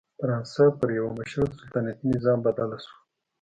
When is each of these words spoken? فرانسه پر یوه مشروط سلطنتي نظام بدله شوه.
فرانسه 0.19 0.63
پر 0.77 0.89
یوه 0.97 1.11
مشروط 1.19 1.51
سلطنتي 1.59 2.05
نظام 2.13 2.39
بدله 2.45 2.77
شوه. 2.83 2.97